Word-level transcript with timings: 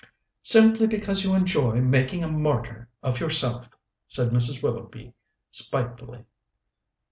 "Simply 0.41 0.87
because 0.87 1.23
you 1.23 1.35
enjoy 1.35 1.79
making 1.79 2.23
a 2.23 2.27
martyr 2.27 2.89
of 3.03 3.19
yourself!" 3.19 3.69
said 4.07 4.29
Mrs. 4.31 4.63
Willoughby 4.63 5.13
spitefully. 5.51 6.25